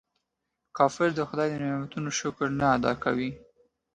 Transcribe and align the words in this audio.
کافر 0.77 1.09
د 1.17 1.21
خداي 1.29 1.49
د 1.51 1.55
نعمتونو 1.63 2.09
شکر 2.19 2.47
نه 2.59 2.65
ادا 2.77 2.93
کوي. 3.03 3.31